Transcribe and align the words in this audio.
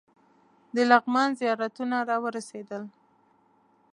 د 0.75 0.77
لغمان 0.91 1.29
زیارتونه 1.39 1.97
راورسېدل. 2.09 2.83